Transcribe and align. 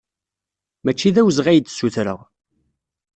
Maci 0.83 1.09
d 1.15 1.17
awezɣi 1.21 1.49
ay 1.51 1.59
d-ssutreɣ. 1.59 2.19